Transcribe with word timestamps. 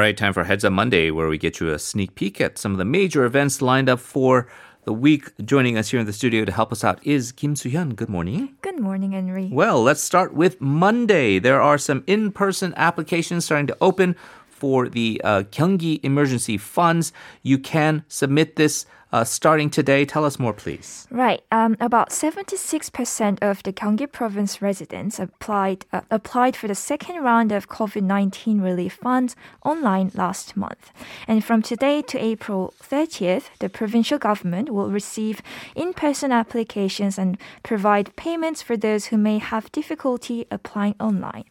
right, 0.00 0.16
time 0.16 0.32
for 0.32 0.44
Heads 0.44 0.64
Up 0.64 0.72
Monday, 0.72 1.10
where 1.10 1.28
we 1.28 1.36
get 1.36 1.60
you 1.60 1.68
a 1.68 1.78
sneak 1.78 2.14
peek 2.14 2.40
at 2.40 2.56
some 2.56 2.72
of 2.72 2.78
the 2.78 2.86
major 2.86 3.26
events 3.26 3.60
lined 3.60 3.90
up 3.90 4.00
for 4.00 4.48
the 4.84 4.94
week. 4.94 5.30
Joining 5.44 5.76
us 5.76 5.90
here 5.90 6.00
in 6.00 6.06
the 6.06 6.12
studio 6.14 6.46
to 6.46 6.52
help 6.52 6.72
us 6.72 6.82
out 6.82 7.06
is 7.06 7.32
Kim 7.32 7.54
Soo-hyun. 7.54 7.96
Good 7.96 8.08
morning. 8.08 8.56
Good 8.62 8.80
morning, 8.80 9.12
Henry. 9.12 9.50
Well, 9.52 9.82
let's 9.82 10.02
start 10.02 10.32
with 10.32 10.58
Monday. 10.58 11.38
There 11.38 11.60
are 11.60 11.76
some 11.76 12.02
in-person 12.06 12.72
applications 12.78 13.44
starting 13.44 13.66
to 13.66 13.76
open 13.82 14.16
for 14.48 14.88
the 14.88 15.20
uh, 15.22 15.42
Gyeonggi 15.42 16.00
Emergency 16.02 16.56
Funds. 16.56 17.12
You 17.42 17.58
can 17.58 18.02
submit 18.08 18.56
this 18.56 18.86
uh, 19.12 19.24
starting 19.24 19.70
today. 19.70 20.04
Tell 20.04 20.24
us 20.24 20.38
more, 20.38 20.52
please. 20.52 21.06
Right. 21.10 21.42
Um, 21.50 21.76
about 21.80 22.10
76% 22.10 23.38
of 23.42 23.62
the 23.62 23.72
Gyeonggi 23.72 24.10
province 24.10 24.60
residents 24.60 25.18
applied 25.18 25.86
uh, 25.92 26.02
applied 26.10 26.56
for 26.56 26.68
the 26.68 26.74
second 26.74 27.22
round 27.22 27.52
of 27.52 27.68
COVID-19 27.68 28.62
relief 28.62 28.94
funds 28.94 29.36
online 29.64 30.10
last 30.14 30.56
month. 30.56 30.92
And 31.26 31.44
from 31.44 31.62
today 31.62 32.02
to 32.02 32.18
April 32.18 32.74
30th, 32.82 33.50
the 33.60 33.68
provincial 33.68 34.18
government 34.18 34.70
will 34.70 34.90
receive 34.90 35.42
in-person 35.74 36.32
applications 36.32 37.18
and 37.18 37.38
provide 37.62 38.14
payments 38.16 38.62
for 38.62 38.76
those 38.76 39.06
who 39.06 39.16
may 39.16 39.38
have 39.38 39.72
difficulty 39.72 40.46
applying 40.50 40.94
online. 41.00 41.44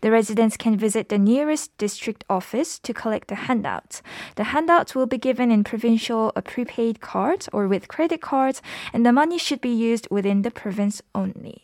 The 0.00 0.10
residents 0.10 0.56
can 0.56 0.76
visit 0.76 1.08
the 1.08 1.18
nearest 1.18 1.76
district 1.78 2.24
office 2.28 2.78
to 2.80 2.92
collect 2.94 3.28
the 3.28 3.34
handouts. 3.34 4.02
The 4.36 4.44
handouts 4.44 4.94
will 4.94 5.06
be 5.06 5.18
given 5.18 5.50
in 5.50 5.64
provincial 5.64 6.32
prepaid 6.46 7.00
cards 7.14 7.48
or 7.54 7.62
with 7.72 7.88
credit 7.94 8.20
cards, 8.20 8.58
and 8.92 9.04
the 9.06 9.12
money 9.12 9.38
should 9.38 9.60
be 9.60 9.74
used 9.90 10.06
within 10.10 10.42
the 10.42 10.50
province 10.50 10.96
only. 11.14 11.58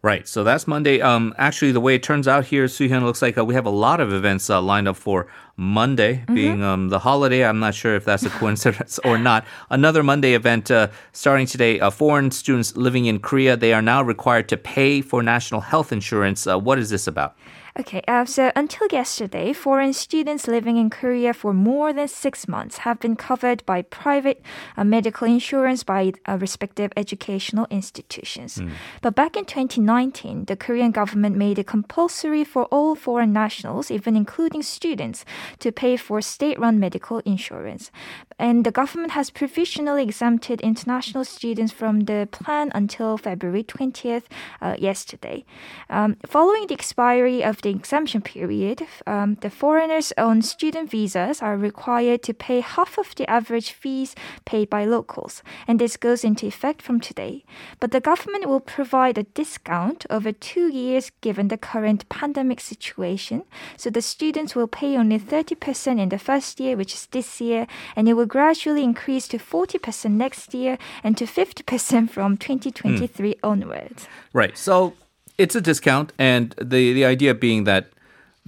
Right. 0.00 0.28
So 0.28 0.44
that's 0.44 0.66
Monday. 0.68 1.00
Um, 1.00 1.34
actually, 1.38 1.72
the 1.72 1.80
way 1.86 1.96
it 1.96 2.04
turns 2.04 2.28
out 2.28 2.44
here, 2.52 2.68
Soo-hyun, 2.68 3.02
looks 3.02 3.20
like 3.20 3.36
uh, 3.36 3.44
we 3.44 3.54
have 3.54 3.66
a 3.66 3.76
lot 3.86 3.98
of 4.00 4.12
events 4.12 4.48
uh, 4.48 4.62
lined 4.62 4.86
up 4.86 4.96
for 4.96 5.26
Monday, 5.56 6.12
Mm-hmm. 6.22 6.34
being 6.34 6.62
um, 6.62 6.88
the 6.88 7.00
holiday. 7.00 7.42
I'm 7.44 7.58
not 7.58 7.74
sure 7.74 7.96
if 7.96 8.04
that's 8.04 8.22
a 8.24 8.30
coincidence 8.40 9.00
or 9.04 9.18
not. 9.18 9.44
Another 9.70 10.02
Monday 10.04 10.34
event 10.34 10.70
uh, 10.70 10.86
starting 11.12 11.46
today. 11.48 11.80
Uh, 11.80 11.90
foreign 11.90 12.30
students 12.30 12.76
living 12.76 13.06
in 13.10 13.18
Korea 13.18 13.56
they 13.56 13.72
are 13.72 13.82
now 13.82 14.00
required 14.14 14.48
to 14.50 14.56
pay 14.56 15.02
for 15.02 15.20
national 15.20 15.62
health 15.62 15.90
insurance. 15.90 16.46
Uh, 16.46 16.56
what 16.66 16.78
is 16.78 16.90
this 16.90 17.08
about? 17.08 17.34
Okay, 17.80 18.02
uh, 18.08 18.24
so 18.24 18.50
until 18.56 18.88
yesterday, 18.90 19.52
foreign 19.52 19.92
students 19.92 20.48
living 20.48 20.76
in 20.78 20.90
Korea 20.90 21.32
for 21.32 21.52
more 21.52 21.92
than 21.92 22.08
six 22.08 22.48
months 22.48 22.78
have 22.78 22.98
been 22.98 23.14
covered 23.14 23.64
by 23.66 23.82
private 23.82 24.42
uh, 24.76 24.82
medical 24.82 25.28
insurance 25.28 25.84
by 25.84 26.12
uh, 26.26 26.36
respective 26.40 26.90
educational 26.96 27.68
institutions. 27.70 28.60
But 29.00 29.14
back 29.14 29.36
in 29.36 29.44
2019, 29.44 30.46
the 30.46 30.56
Korean 30.56 30.90
government 30.90 31.36
made 31.36 31.60
it 31.60 31.68
compulsory 31.68 32.42
for 32.42 32.64
all 32.64 32.96
foreign 32.96 33.32
nationals, 33.32 33.92
even 33.92 34.16
including 34.16 34.64
students, 34.64 35.24
to 35.60 35.70
pay 35.70 35.96
for 35.96 36.20
state 36.20 36.58
run 36.58 36.80
medical 36.80 37.20
insurance. 37.20 37.92
And 38.40 38.64
the 38.64 38.72
government 38.72 39.12
has 39.12 39.30
provisionally 39.30 40.02
exempted 40.02 40.60
international 40.62 41.24
students 41.24 41.72
from 41.72 42.00
the 42.00 42.28
plan 42.32 42.72
until 42.74 43.16
February 43.18 43.62
20th, 43.62 44.24
uh, 44.60 44.74
yesterday. 44.78 45.44
Um, 45.88 46.16
following 46.26 46.66
the 46.66 46.74
expiry 46.74 47.44
of 47.44 47.62
the 47.62 47.67
exemption 47.70 48.22
period, 48.22 48.82
um, 49.06 49.36
the 49.40 49.50
foreigners 49.50 50.12
on 50.16 50.42
student 50.42 50.90
visas 50.90 51.42
are 51.42 51.56
required 51.56 52.22
to 52.24 52.34
pay 52.34 52.60
half 52.60 52.98
of 52.98 53.14
the 53.14 53.28
average 53.28 53.72
fees 53.72 54.14
paid 54.44 54.70
by 54.70 54.84
locals, 54.84 55.42
and 55.66 55.78
this 55.78 55.96
goes 55.96 56.24
into 56.24 56.46
effect 56.46 56.82
from 56.82 57.00
today. 57.00 57.44
But 57.80 57.92
the 57.92 58.00
government 58.00 58.46
will 58.46 58.60
provide 58.60 59.18
a 59.18 59.22
discount 59.22 60.06
over 60.10 60.32
two 60.32 60.68
years 60.68 61.10
given 61.20 61.48
the 61.48 61.58
current 61.58 62.08
pandemic 62.08 62.60
situation, 62.60 63.44
so 63.76 63.90
the 63.90 64.02
students 64.02 64.54
will 64.54 64.68
pay 64.68 64.96
only 64.96 65.18
30% 65.18 66.00
in 66.00 66.08
the 66.08 66.18
first 66.18 66.60
year, 66.60 66.76
which 66.76 66.94
is 66.94 67.06
this 67.06 67.40
year, 67.40 67.66
and 67.96 68.08
it 68.08 68.14
will 68.14 68.26
gradually 68.26 68.84
increase 68.84 69.28
to 69.28 69.38
40% 69.38 70.10
next 70.12 70.54
year 70.54 70.78
and 71.02 71.16
to 71.16 71.24
50% 71.24 72.10
from 72.10 72.36
2023 72.36 73.36
onwards. 73.42 74.08
Right. 74.32 74.56
So 74.56 74.94
it's 75.38 75.54
a 75.54 75.60
discount, 75.60 76.12
and 76.18 76.54
the 76.60 76.92
the 76.92 77.04
idea 77.04 77.34
being 77.34 77.64
that 77.64 77.88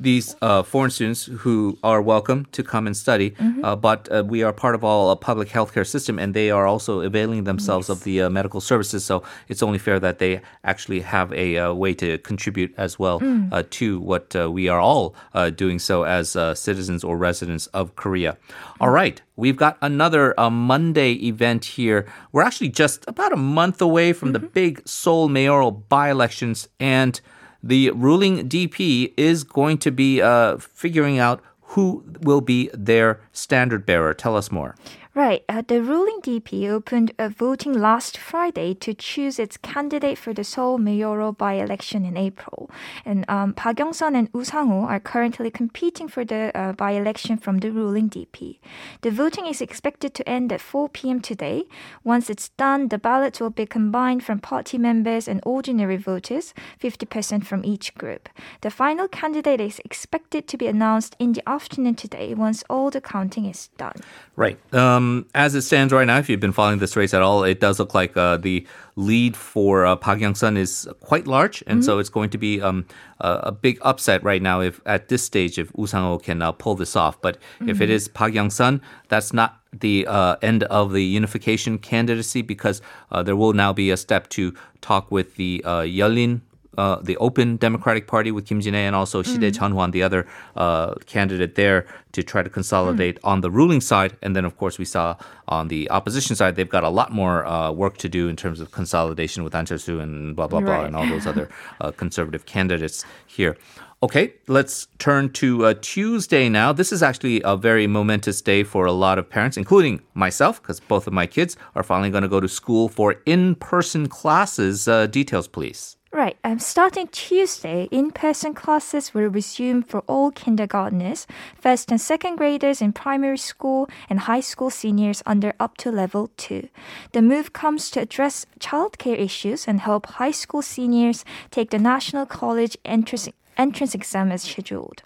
these 0.00 0.34
uh, 0.41 0.62
foreign 0.62 0.91
students 0.91 1.27
who 1.27 1.78
are 1.83 2.00
welcome 2.00 2.47
to 2.53 2.62
come 2.62 2.87
and 2.87 2.97
study, 2.97 3.34
uh, 3.62 3.77
but 3.77 4.09
uh, 4.11 4.25
we 4.27 4.43
are 4.43 4.53
part 4.53 4.75
of 4.75 4.83
all 4.83 5.11
a 5.11 5.16
public 5.16 5.49
healthcare 5.49 5.87
system, 5.87 6.19
and 6.19 6.34
they 6.34 6.50
are 6.50 6.66
also 6.66 7.03
availing 7.03 7.44
themselves 7.44 7.88
of 7.91 8.03
the 8.05 8.22
uh, 8.22 8.31
medical 8.31 8.61
services. 8.61 9.05
So 9.05 9.22
it's 9.49 9.62
only 9.62 9.78
fair 9.78 10.00
that 10.00 10.19
they 10.19 10.41
actually 10.65 11.00
have 11.00 11.33
a 11.33 11.59
uh, 11.59 11.75
way 11.75 11.94
to 11.94 12.19
contribute 12.19 12.75
as 12.77 12.99
well 12.99 13.21
uh, 13.53 13.62
to 13.71 14.00
what 14.00 14.34
uh, 14.34 14.50
we 14.50 14.69
are 14.69 14.81
all 14.81 15.15
uh, 15.34 15.50
doing 15.50 15.78
so 15.78 16.05
as 16.05 16.34
uh, 16.34 16.55
citizens 16.55 17.05
or 17.05 17.17
residents 17.17 17.67
of 17.69 17.94
Korea. 17.97 18.37
All 18.81 18.91
right. 18.91 19.21
We've 19.37 19.56
got 19.56 19.78
another 19.81 20.38
uh, 20.38 20.50
Monday 20.50 21.12
event 21.12 21.65
here. 21.65 22.06
We're 22.32 22.43
actually 22.43 22.69
just 22.69 23.05
about 23.06 23.32
a 23.32 23.37
month 23.37 23.81
away 23.81 24.12
from 24.12 24.32
the 24.32 24.38
big 24.38 24.82
Seoul 24.87 25.28
mayoral 25.28 25.71
by 25.71 26.11
elections, 26.11 26.69
and 26.78 27.21
the 27.62 27.91
ruling 27.91 28.48
DP 28.48 29.12
is 29.16 29.44
going 29.44 29.78
to 29.78 29.91
be 29.91 30.21
uh, 30.21 30.59
figuring 30.59 31.19
out 31.19 31.43
who 31.62 32.04
will 32.21 32.41
be 32.41 32.69
their 32.75 33.21
standard 33.32 33.87
bearer. 33.87 34.12
Tell 34.12 34.37
us 34.37 34.50
more. 34.50 34.75
Right. 35.12 35.44
Uh, 35.48 35.62
the 35.66 35.82
ruling 35.82 36.21
DP 36.22 36.69
opened 36.69 37.10
a 37.19 37.28
voting 37.28 37.72
last 37.72 38.16
Friday 38.16 38.75
to 38.75 38.94
choose 38.94 39.41
its 39.41 39.56
candidate 39.56 40.16
for 40.16 40.32
the 40.32 40.44
Seoul 40.44 40.78
mayoral 40.78 41.32
by-election 41.32 42.04
in 42.04 42.16
April. 42.16 42.71
And 43.04 43.28
um, 43.28 43.53
Park 43.54 43.81
Young-sun 43.81 44.15
and 44.15 44.28
Woo 44.32 44.44
Sang-ho 44.44 44.82
are 44.87 45.00
currently 45.00 45.50
competing 45.50 46.06
for 46.06 46.25
the 46.25 46.56
uh, 46.56 46.75
by-election 46.75 47.38
from 47.38 47.59
the 47.59 47.72
ruling 47.72 48.09
DP. 48.09 48.60
The 49.00 49.10
voting 49.10 49.47
is 49.47 49.60
expected 49.60 50.15
to 50.15 50.28
end 50.28 50.53
at 50.53 50.60
4 50.60 50.88
p.m. 50.88 51.20
today. 51.20 51.65
Once 52.04 52.31
it's 52.31 52.50
done, 52.50 52.87
the 52.87 52.99
ballots 52.99 53.41
will 53.41 53.50
be 53.50 53.66
combined 53.66 54.22
from 54.22 54.38
party 54.38 54.78
members 54.78 55.26
and 55.26 55.41
ordinary 55.44 55.97
voters, 55.97 56.54
50% 56.81 57.44
from 57.44 57.65
each 57.65 57.94
group. 57.94 58.28
The 58.60 58.70
final 58.70 59.09
candidate 59.09 59.60
is 59.60 59.81
expected 59.84 60.47
to 60.47 60.56
be 60.56 60.69
announced 60.69 61.16
in 61.19 61.32
the 61.32 61.43
afternoon 61.49 61.97
today 61.97 62.32
once 62.32 62.62
all 62.70 62.91
the 62.91 63.00
counting 63.00 63.47
is 63.47 63.70
done. 63.76 63.97
Right. 64.37 64.59
Um, 64.72 65.00
as 65.34 65.55
it 65.55 65.62
stands 65.62 65.93
right 65.93 66.06
now, 66.06 66.19
if 66.19 66.28
you've 66.28 66.41
been 66.41 66.53
following 66.53 66.78
this 66.78 66.97
race 66.97 67.15
at 67.15 67.22
all, 67.22 67.44
it 67.44 67.61
does 67.61 67.78
look 67.78 67.94
like 67.94 68.16
uh, 68.16 68.37
the 68.37 68.66
lead 68.97 69.37
for 69.37 69.87
uh, 69.87 69.97
Park 69.97 70.21
Young-sun 70.21 70.56
is 70.56 70.88
quite 71.00 71.27
large, 71.27 71.62
and 71.66 71.84
so 71.84 71.99
it's 71.99 72.09
going 72.09 72.31
to 72.31 72.38
be 72.38 72.61
um, 72.61 72.87
a, 73.21 73.41
a 73.44 73.53
big 73.53 73.78
upset 73.83 74.22
right 74.22 74.43
now 74.43 74.61
if 74.61 74.81
at 74.87 75.09
this 75.09 75.22
stage 75.22 75.59
if 75.59 75.75
Woo 75.75 75.87
Sang-ho 75.87 76.19
can 76.19 76.43
uh, 76.43 76.53
pull 76.53 76.75
this 76.75 76.97
off. 76.97 77.21
But 77.21 77.38
if 77.66 77.81
it 77.81 77.91
is 77.91 78.09
Park 78.09 78.34
Young-sun, 78.34 78.81
that's 79.09 79.33
not 79.33 79.61
the 79.72 80.06
uh, 80.06 80.37
end 80.43 80.65
of 80.65 80.93
the 80.93 81.05
unification 81.05 81.78
candidacy 81.78 82.43
because 82.43 82.82
uh, 83.11 83.22
there 83.22 83.37
will 83.37 83.53
now 83.53 83.72
be 83.72 83.91
a 83.91 83.97
step 83.97 84.28
to 84.31 84.55
talk 84.81 85.11
with 85.11 85.37
the 85.37 85.62
uh, 85.65 85.81
Yelin 85.81 86.41
uh, 86.78 86.97
the 87.03 87.16
Open 87.16 87.56
Democratic 87.56 88.06
Party 88.06 88.31
with 88.31 88.47
Kim 88.47 88.60
Jin-ae 88.60 88.86
and 88.86 88.94
also 88.97 89.22
Shide 89.22 89.53
Chun-hwan, 89.54 89.91
the 89.91 90.03
other 90.03 90.26
uh, 90.56 90.94
candidate 91.06 91.54
there, 91.54 91.86
to 92.12 92.22
try 92.22 92.42
to 92.42 92.50
consolidate 92.50 93.19
on 93.25 93.41
the 93.41 93.50
ruling 93.50 93.81
side. 93.81 94.16
And 94.22 94.34
then, 94.36 94.44
of 94.44 94.56
course, 94.56 94.78
we 94.78 94.84
saw 94.84 95.16
on 95.48 95.69
the 95.69 95.91
opposition 95.91 96.36
side, 96.36 96.56
they've 96.56 96.69
got 96.69 96.84
a 96.84 96.88
lot 96.88 97.12
more 97.12 97.44
uh, 97.47 97.70
work 97.72 97.97
to 97.98 98.08
do 98.08 98.28
in 98.28 98.36
terms 98.36 98.60
of 98.60 98.70
consolidation 98.70 99.44
with 99.44 99.54
An 99.54 99.64
Chul-soo 99.66 100.00
and 100.00 100.36
blah, 100.36 100.47
blah, 100.47 100.61
blah, 100.61 100.76
Right. 100.76 100.87
and 100.87 100.96
all 100.96 101.06
those 101.06 101.26
other 101.32 101.49
uh, 101.81 101.90
conservative 101.90 102.46
candidates 102.46 103.05
here. 103.26 103.56
Okay, 104.02 104.32
let's 104.49 104.87
turn 104.99 105.31
to 105.34 105.66
uh, 105.66 105.75
Tuesday 105.82 106.49
now. 106.49 106.73
This 106.73 106.90
is 106.90 107.02
actually 107.02 107.43
a 107.44 107.55
very 107.55 107.87
momentous 107.87 108.40
day 108.40 108.62
for 108.62 108.87
a 108.87 108.93
lot 108.93 109.19
of 109.19 109.28
parents, 109.28 109.58
including 109.58 110.00
myself, 110.14 110.62
because 110.62 110.81
both 110.81 111.06
of 111.06 111.12
my 111.12 111.26
kids 111.26 111.55
are 111.75 111.82
finally 111.82 112.08
going 112.08 112.23
to 112.23 112.28
go 112.28 112.40
to 112.40 112.49
school 112.49 112.88
for 112.88 113.16
in 113.26 113.56
person 113.56 114.08
classes. 114.08 114.88
Uh, 114.88 115.06
details, 115.06 115.46
please. 115.49 115.96
Right. 116.12 116.37
Um, 116.43 116.59
starting 116.59 117.07
Tuesday, 117.07 117.87
in-person 117.93 118.55
classes 118.55 119.15
will 119.15 119.29
resume 119.29 119.85
for 119.85 120.01
all 120.09 120.33
kindergarteners, 120.33 121.25
first 121.55 121.93
and 121.93 122.01
second 122.01 122.35
graders 122.35 122.83
in 122.83 122.93
primary 122.93 123.39
school, 123.39 123.89
and 124.09 124.19
high 124.19 124.41
school 124.41 124.71
seniors 124.71 125.23
under 125.25 125.55
up 125.61 125.77
to 125.79 125.93
level 125.93 126.33
two. 126.37 126.69
The 127.12 127.23
move 127.23 127.53
comes 127.53 127.91
to 127.93 128.01
address 128.01 128.45
childcare 128.59 129.21
issues 129.21 129.69
and 129.69 129.81
help 129.81 130.07
high 130.07 130.33
school 130.33 130.62
seniors 130.62 131.25
take 131.53 131.71
the 131.71 131.79
national 131.79 132.27
college 132.27 132.77
entrance 132.85 133.29
entrance 133.61 133.95
exam 133.95 134.33
as 134.33 134.43
scheduled. 134.43 135.03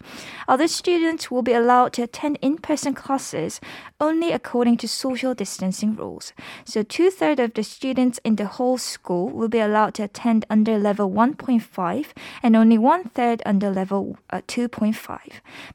Other 0.47 0.67
students 0.67 1.29
will 1.29 1.41
be 1.41 1.51
allowed 1.53 1.91
to 1.93 2.03
attend 2.03 2.39
in-person 2.41 2.93
classes 2.93 3.59
only 3.99 4.31
according 4.31 4.77
to 4.77 4.87
social 4.87 5.33
distancing 5.33 5.95
rules. 5.95 6.31
So 6.63 6.81
two-thirds 6.81 7.41
of 7.41 7.53
the 7.53 7.63
students 7.63 8.19
in 8.23 8.37
the 8.37 8.45
whole 8.45 8.77
school 8.77 9.29
will 9.29 9.49
be 9.49 9.59
allowed 9.59 9.93
to 9.95 10.03
attend 10.03 10.45
under 10.49 10.77
level 10.77 11.11
1.5 11.11 12.05
and 12.41 12.55
only 12.55 12.77
one-third 12.77 13.41
under 13.45 13.69
level 13.69 14.17
uh, 14.29 14.41
2.5. 14.47 15.19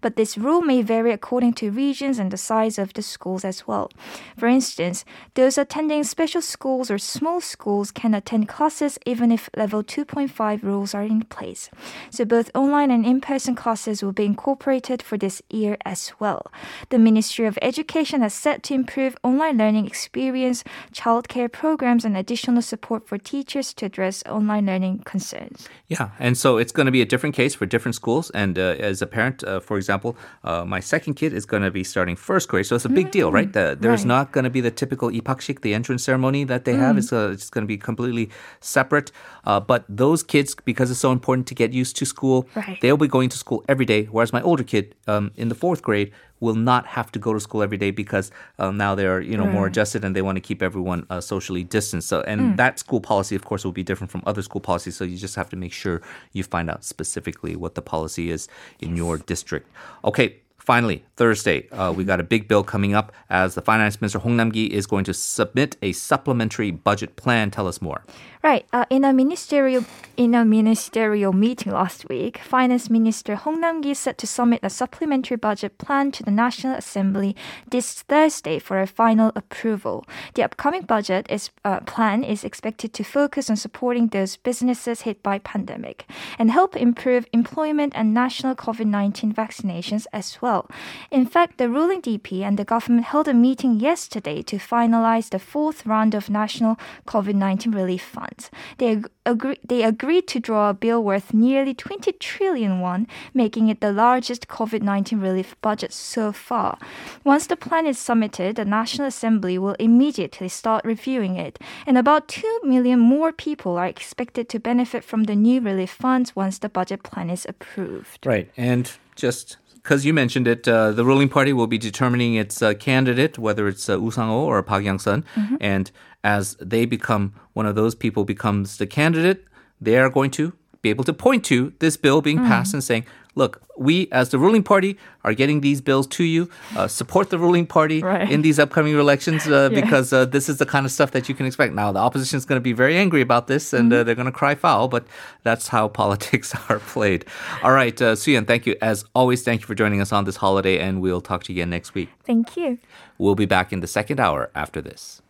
But 0.00 0.16
this 0.16 0.38
rule 0.38 0.62
may 0.62 0.80
vary 0.80 1.12
according 1.12 1.54
to 1.54 1.70
regions 1.70 2.18
and 2.18 2.30
the 2.30 2.38
size 2.38 2.78
of 2.78 2.94
the 2.94 3.02
schools 3.02 3.44
as 3.44 3.66
well. 3.66 3.90
For 4.38 4.48
instance, 4.48 5.04
those 5.34 5.58
attending 5.58 6.04
special 6.04 6.40
schools 6.40 6.90
or 6.90 6.98
small 6.98 7.40
schools 7.42 7.90
can 7.90 8.14
attend 8.14 8.48
classes 8.48 8.98
even 9.04 9.30
if 9.30 9.50
level 9.54 9.82
2.5 9.82 10.62
rules 10.62 10.94
are 10.94 11.02
in 11.02 11.22
place. 11.24 11.68
So 12.10 12.24
both 12.24 12.50
only 12.54 12.69
online 12.70 12.92
and 12.92 13.04
in-person 13.04 13.56
classes 13.56 14.00
will 14.00 14.12
be 14.12 14.24
incorporated 14.24 15.02
for 15.02 15.18
this 15.18 15.42
year 15.50 15.76
as 15.84 16.12
well. 16.20 16.52
The 16.90 16.98
Ministry 16.98 17.46
of 17.46 17.58
Education 17.60 18.20
has 18.20 18.32
set 18.32 18.62
to 18.64 18.74
improve 18.74 19.16
online 19.24 19.58
learning 19.58 19.86
experience, 19.86 20.62
childcare 20.92 21.50
programs, 21.50 22.04
and 22.04 22.16
additional 22.16 22.62
support 22.62 23.08
for 23.08 23.18
teachers 23.18 23.74
to 23.74 23.86
address 23.86 24.22
online 24.26 24.66
learning 24.66 25.02
concerns. 25.04 25.68
Yeah, 25.88 26.10
and 26.20 26.38
so 26.38 26.58
it's 26.58 26.70
going 26.70 26.86
to 26.86 26.92
be 26.92 27.02
a 27.02 27.06
different 27.06 27.34
case 27.34 27.56
for 27.56 27.66
different 27.66 27.96
schools. 27.96 28.30
And 28.30 28.56
uh, 28.56 28.76
as 28.78 29.02
a 29.02 29.06
parent, 29.06 29.42
uh, 29.42 29.58
for 29.58 29.76
example, 29.76 30.16
uh, 30.44 30.64
my 30.64 30.78
second 30.78 31.14
kid 31.14 31.32
is 31.32 31.44
going 31.46 31.64
to 31.64 31.72
be 31.72 31.82
starting 31.82 32.14
first 32.14 32.48
grade, 32.48 32.66
so 32.66 32.76
it's 32.76 32.84
a 32.84 32.88
big 32.88 33.10
deal, 33.10 33.32
right? 33.32 33.52
The, 33.52 33.76
there's 33.80 34.02
right. 34.02 34.14
not 34.14 34.32
going 34.32 34.44
to 34.44 34.50
be 34.50 34.60
the 34.60 34.70
typical 34.70 35.10
ipakshik, 35.10 35.62
the 35.62 35.74
entrance 35.74 36.04
ceremony 36.04 36.44
that 36.44 36.64
they 36.66 36.74
have. 36.74 36.96
It's, 36.96 37.12
uh, 37.12 37.30
it's 37.32 37.50
going 37.50 37.64
to 37.64 37.66
be 37.66 37.78
completely 37.78 38.30
separate. 38.60 39.10
Uh, 39.44 39.58
but 39.58 39.84
those 39.88 40.22
kids, 40.22 40.54
because 40.64 40.88
it's 40.92 41.00
so 41.00 41.10
important 41.10 41.48
to 41.48 41.54
get 41.56 41.72
used 41.72 41.96
to 41.96 42.06
school, 42.06 42.46
Right. 42.54 42.78
they'll 42.80 42.96
be 42.96 43.08
going 43.08 43.28
to 43.30 43.38
school 43.38 43.64
every 43.68 43.84
day. 43.84 44.04
Whereas 44.04 44.32
my 44.32 44.42
older 44.42 44.62
kid, 44.64 44.94
um, 45.06 45.30
in 45.36 45.48
the 45.48 45.54
fourth 45.54 45.82
grade, 45.82 46.12
will 46.40 46.54
not 46.54 46.86
have 46.86 47.12
to 47.12 47.18
go 47.18 47.32
to 47.32 47.40
school 47.40 47.62
every 47.62 47.76
day 47.76 47.90
because 47.90 48.30
uh, 48.58 48.70
now 48.70 48.94
they're 48.94 49.20
you 49.20 49.36
know 49.36 49.46
more 49.46 49.66
adjusted 49.66 50.04
and 50.04 50.16
they 50.16 50.22
want 50.22 50.36
to 50.36 50.40
keep 50.40 50.62
everyone 50.62 51.06
uh, 51.10 51.20
socially 51.20 51.62
distanced. 51.62 52.08
So 52.08 52.22
and 52.22 52.56
that 52.56 52.78
school 52.78 53.00
policy, 53.00 53.36
of 53.36 53.44
course, 53.44 53.64
will 53.64 53.72
be 53.72 53.82
different 53.82 54.10
from 54.10 54.22
other 54.26 54.42
school 54.42 54.60
policies. 54.60 54.96
So 54.96 55.04
you 55.04 55.16
just 55.16 55.36
have 55.36 55.50
to 55.50 55.56
make 55.56 55.72
sure 55.72 56.02
you 56.32 56.42
find 56.42 56.70
out 56.70 56.84
specifically 56.84 57.56
what 57.56 57.74
the 57.74 57.82
policy 57.82 58.30
is 58.30 58.48
in 58.80 58.96
your 58.96 59.18
district. 59.18 59.68
Okay. 60.04 60.36
Finally, 60.58 61.02
Thursday, 61.16 61.66
uh, 61.70 61.90
we 61.90 62.04
got 62.04 62.20
a 62.20 62.22
big 62.22 62.46
bill 62.46 62.62
coming 62.62 62.94
up 62.94 63.12
as 63.30 63.54
the 63.54 63.62
finance 63.62 63.98
minister 64.00 64.18
Hong 64.18 64.36
Nam-ki 64.36 64.66
is 64.66 64.86
going 64.86 65.04
to 65.04 65.14
submit 65.14 65.76
a 65.80 65.90
supplementary 65.92 66.70
budget 66.70 67.16
plan. 67.16 67.50
Tell 67.50 67.66
us 67.66 67.80
more. 67.80 68.04
Right. 68.42 68.64
Uh, 68.72 68.86
in 68.88 69.04
a 69.04 69.12
ministerial 69.12 69.84
in 70.16 70.34
a 70.34 70.44
ministerial 70.44 71.32
meeting 71.32 71.72
last 71.72 72.08
week, 72.08 72.38
Finance 72.38 72.90
Minister 72.90 73.36
Hong 73.36 73.60
Nam-ki 73.60 73.94
set 73.94 74.16
to 74.18 74.26
submit 74.26 74.60
a 74.62 74.70
supplementary 74.70 75.36
budget 75.36 75.76
plan 75.78 76.10
to 76.12 76.22
the 76.22 76.30
National 76.30 76.74
Assembly 76.74 77.36
this 77.70 78.02
Thursday 78.02 78.58
for 78.58 78.80
a 78.80 78.86
final 78.86 79.30
approval. 79.36 80.06
The 80.34 80.42
upcoming 80.42 80.82
budget 80.82 81.26
is 81.30 81.50
uh, 81.64 81.80
plan 81.80 82.24
is 82.24 82.42
expected 82.42 82.94
to 82.94 83.04
focus 83.04 83.50
on 83.50 83.56
supporting 83.56 84.08
those 84.08 84.36
businesses 84.36 85.02
hit 85.02 85.22
by 85.22 85.38
pandemic 85.38 86.06
and 86.38 86.50
help 86.50 86.76
improve 86.76 87.26
employment 87.32 87.92
and 87.94 88.14
national 88.14 88.54
COVID-19 88.56 89.34
vaccinations 89.34 90.06
as 90.14 90.40
well. 90.40 90.66
In 91.10 91.26
fact, 91.26 91.58
the 91.58 91.68
ruling 91.68 92.00
DP 92.00 92.40
and 92.40 92.58
the 92.58 92.64
government 92.64 93.06
held 93.06 93.28
a 93.28 93.34
meeting 93.34 93.80
yesterday 93.80 94.40
to 94.42 94.56
finalize 94.56 95.28
the 95.28 95.38
fourth 95.38 95.84
round 95.84 96.14
of 96.14 96.30
national 96.30 96.78
COVID-19 97.06 97.74
relief 97.74 98.02
funds. 98.30 98.50
They 98.78 98.92
ag- 98.92 99.10
agree, 99.26 99.58
they 99.66 99.82
agreed 99.82 100.26
to 100.28 100.40
draw 100.40 100.70
a 100.70 100.74
bill 100.74 101.02
worth 101.02 101.34
nearly 101.34 101.74
20 101.74 102.12
trillion 102.12 102.80
won, 102.80 103.06
making 103.34 103.68
it 103.68 103.80
the 103.80 103.92
largest 103.92 104.48
COVID-19 104.48 105.22
relief 105.22 105.56
budget 105.60 105.92
so 105.92 106.32
far. 106.32 106.78
Once 107.24 107.46
the 107.46 107.56
plan 107.56 107.86
is 107.86 107.98
submitted, 107.98 108.56
the 108.56 108.64
National 108.64 109.08
Assembly 109.08 109.58
will 109.58 109.76
immediately 109.78 110.48
start 110.48 110.84
reviewing 110.84 111.36
it, 111.36 111.58
and 111.86 111.98
about 111.98 112.28
2 112.28 112.60
million 112.64 112.98
more 112.98 113.32
people 113.32 113.76
are 113.76 113.86
expected 113.86 114.48
to 114.48 114.58
benefit 114.58 115.04
from 115.04 115.24
the 115.24 115.36
new 115.36 115.60
relief 115.60 115.90
funds 115.90 116.36
once 116.36 116.58
the 116.58 116.68
budget 116.68 117.02
plan 117.02 117.30
is 117.30 117.46
approved. 117.48 118.26
Right. 118.26 118.50
And 118.56 118.90
just 119.16 119.56
because 119.82 120.04
you 120.04 120.12
mentioned 120.12 120.46
it, 120.46 120.68
uh, 120.68 120.92
the 120.92 121.04
ruling 121.04 121.28
party 121.28 121.52
will 121.52 121.66
be 121.66 121.78
determining 121.78 122.34
its 122.34 122.60
uh, 122.60 122.74
candidate, 122.74 123.38
whether 123.38 123.66
it's 123.66 123.88
uh, 123.88 123.98
Woo 123.98 124.10
Sang-ho 124.10 124.44
or 124.44 124.62
Park 124.62 124.84
Young-sun. 124.84 125.24
And 125.60 125.90
as 126.24 126.54
they 126.60 126.84
become, 126.86 127.34
one 127.54 127.66
of 127.66 127.74
those 127.74 127.94
people 127.94 128.24
becomes 128.24 128.76
the 128.78 128.86
candidate, 128.86 129.44
they 129.80 129.98
are 129.98 130.10
going 130.10 130.30
to 130.32 130.52
be 130.82 130.90
able 130.90 131.04
to 131.04 131.12
point 131.12 131.44
to 131.44 131.72
this 131.78 131.96
bill 131.96 132.20
being 132.22 132.38
passed 132.38 132.72
and 132.72 132.82
saying, 132.82 133.04
look, 133.34 133.62
we 133.78 134.08
as 134.12 134.30
the 134.30 134.38
ruling 134.38 134.62
party 134.62 134.98
are 135.24 135.32
getting 135.34 135.60
these 135.60 135.80
bills 135.80 136.06
to 136.06 136.24
you. 136.24 136.48
Uh, 136.74 136.88
support 136.88 137.30
the 137.30 137.38
ruling 137.38 137.66
party 137.66 138.02
Right. 138.02 138.30
in 138.30 138.42
these 138.42 138.58
upcoming 138.58 138.94
elections 138.98 139.46
uh, 139.46 139.68
Yeah. 139.72 139.80
because 139.80 140.12
uh, 140.12 140.24
this 140.24 140.48
is 140.48 140.56
the 140.58 140.66
kind 140.66 140.84
of 140.86 140.92
stuff 140.92 141.10
that 141.12 141.28
you 141.28 141.34
can 141.34 141.46
expect. 141.46 141.74
Now, 141.74 141.92
the 141.92 141.98
opposition 142.00 142.38
is 142.38 142.44
going 142.46 142.56
to 142.56 142.62
be 142.62 142.72
very 142.72 142.96
angry 142.96 143.20
about 143.20 143.46
this 143.46 143.72
and 143.72 143.92
uh, 143.92 144.04
they're 144.04 144.14
going 144.14 144.26
to 144.26 144.32
cry 144.32 144.54
foul, 144.54 144.88
but 144.88 145.06
that's 145.42 145.68
how 145.68 145.86
politics 146.02 146.54
are 146.68 146.78
played. 146.80 147.24
All 147.62 147.72
right, 147.72 148.00
uh, 148.02 148.16
Soo-hyun, 148.16 148.46
thank 148.46 148.66
you. 148.66 148.74
As 148.82 149.04
always, 149.14 149.42
thank 149.42 149.60
you 149.60 149.66
for 149.66 149.74
joining 149.74 150.00
us 150.00 150.12
on 150.12 150.24
this 150.24 150.36
holiday, 150.36 150.78
and 150.78 151.00
we'll 151.00 151.20
talk 151.20 151.44
to 151.44 151.52
you 151.52 151.58
again 151.60 151.70
next 151.70 151.94
week. 151.94 152.08
Thank 152.24 152.56
you. 152.56 152.78
We'll 153.18 153.34
be 153.36 153.46
back 153.46 153.70
in 153.72 153.80
the 153.80 153.86
second 153.86 154.18
hour 154.18 154.50
after 154.54 154.80
this. 154.80 155.20